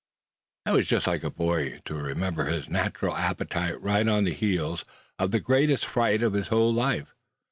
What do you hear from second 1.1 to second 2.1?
a boy, to